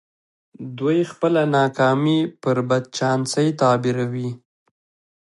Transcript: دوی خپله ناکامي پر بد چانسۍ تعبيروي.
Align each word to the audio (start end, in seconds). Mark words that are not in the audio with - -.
دوی 0.77 0.99
خپله 1.11 1.41
ناکامي 1.55 2.19
پر 2.41 2.57
بد 2.69 2.83
چانسۍ 2.97 3.47
تعبيروي. 3.61 4.29